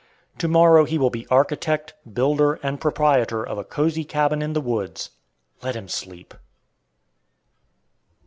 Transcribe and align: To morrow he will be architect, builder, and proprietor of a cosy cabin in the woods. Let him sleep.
To 0.39 0.47
morrow 0.47 0.85
he 0.85 0.97
will 0.97 1.11
be 1.11 1.27
architect, 1.27 1.93
builder, 2.11 2.53
and 2.63 2.81
proprietor 2.81 3.43
of 3.47 3.59
a 3.59 3.63
cosy 3.63 4.03
cabin 4.03 4.41
in 4.41 4.53
the 4.53 4.59
woods. 4.59 5.11
Let 5.61 5.75
him 5.75 5.87
sleep. 5.87 6.33